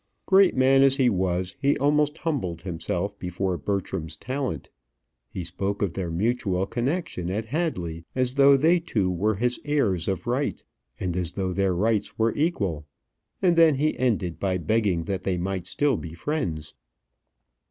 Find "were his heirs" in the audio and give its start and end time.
9.11-10.07